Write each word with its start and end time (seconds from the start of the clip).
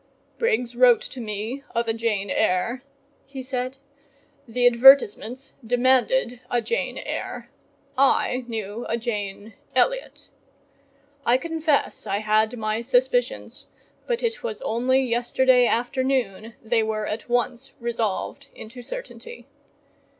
"Briggs 0.39 0.75
wrote 0.75 1.01
to 1.03 1.21
me 1.21 1.63
of 1.75 1.87
a 1.87 1.93
Jane 1.93 2.31
Eyre:" 2.31 2.81
he 3.27 3.43
said, 3.43 3.77
"the 4.47 4.65
advertisements 4.65 5.53
demanded 5.63 6.39
a 6.49 6.59
Jane 6.59 6.97
Eyre: 6.97 7.51
I 7.95 8.43
knew 8.47 8.83
a 8.89 8.97
Jane 8.97 9.53
Elliott.—I 9.75 11.37
confess 11.37 12.07
I 12.07 12.17
had 12.17 12.57
my 12.57 12.81
suspicions, 12.81 13.67
but 14.07 14.23
it 14.23 14.41
was 14.41 14.59
only 14.63 15.03
yesterday 15.03 15.67
afternoon 15.67 16.55
they 16.63 16.81
were 16.81 17.05
at 17.05 17.29
once 17.29 17.73
resolved 17.79 18.47
into 18.55 18.81
certainty. 18.81 19.45